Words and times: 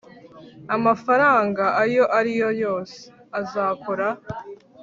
amafaranga 0.75 1.63
ayo 1.83 2.03
ari 2.17 2.31
yo 2.41 2.49
yose 2.63 2.97
azakora 3.39 4.07